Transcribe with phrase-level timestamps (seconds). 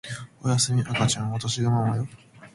[0.41, 2.07] おやすみ赤ちゃんわたしがママよ